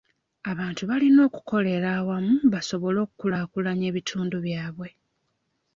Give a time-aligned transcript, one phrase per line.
[0.51, 4.89] Abantu balina okukolera awamu basobole okukulaakulanya ebitundu byabwe.